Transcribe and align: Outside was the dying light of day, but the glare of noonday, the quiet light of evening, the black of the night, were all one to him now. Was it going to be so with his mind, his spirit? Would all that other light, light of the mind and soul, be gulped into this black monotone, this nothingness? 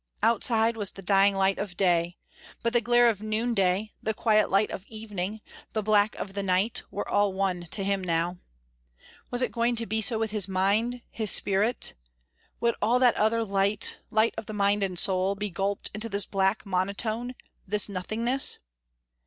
Outside 0.23 0.77
was 0.77 0.89
the 0.93 1.03
dying 1.03 1.35
light 1.35 1.59
of 1.59 1.77
day, 1.77 2.17
but 2.63 2.73
the 2.73 2.81
glare 2.81 3.07
of 3.07 3.21
noonday, 3.21 3.93
the 4.01 4.15
quiet 4.15 4.49
light 4.49 4.71
of 4.71 4.83
evening, 4.87 5.41
the 5.73 5.83
black 5.83 6.15
of 6.15 6.33
the 6.33 6.41
night, 6.41 6.81
were 6.89 7.07
all 7.07 7.33
one 7.33 7.65
to 7.69 7.83
him 7.83 8.01
now. 8.03 8.39
Was 9.29 9.43
it 9.43 9.51
going 9.51 9.75
to 9.75 9.85
be 9.85 10.01
so 10.01 10.17
with 10.17 10.31
his 10.31 10.47
mind, 10.47 11.03
his 11.11 11.29
spirit? 11.29 11.93
Would 12.61 12.73
all 12.81 12.97
that 12.97 13.13
other 13.15 13.43
light, 13.45 13.99
light 14.09 14.33
of 14.39 14.47
the 14.47 14.53
mind 14.53 14.81
and 14.81 14.97
soul, 14.97 15.35
be 15.35 15.51
gulped 15.51 15.91
into 15.93 16.09
this 16.09 16.25
black 16.25 16.65
monotone, 16.65 17.35
this 17.67 17.87
nothingness? 17.87 18.57